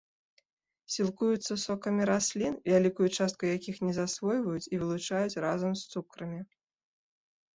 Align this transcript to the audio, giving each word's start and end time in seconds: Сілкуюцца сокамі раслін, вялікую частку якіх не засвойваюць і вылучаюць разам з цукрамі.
Сілкуюцца 0.93 1.53
сокамі 1.63 2.05
раслін, 2.11 2.53
вялікую 2.71 3.09
частку 3.17 3.43
якіх 3.57 3.75
не 3.87 3.93
засвойваюць 3.99 4.69
і 4.77 4.79
вылучаюць 4.85 5.41
разам 5.45 5.71
з 5.83 5.85
цукрамі. 5.93 6.39